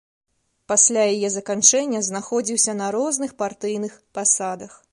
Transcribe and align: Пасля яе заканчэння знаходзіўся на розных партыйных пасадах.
Пасля 0.71 1.03
яе 1.13 1.29
заканчэння 1.33 2.01
знаходзіўся 2.09 2.75
на 2.81 2.87
розных 2.97 3.37
партыйных 3.43 3.93
пасадах. 4.19 4.73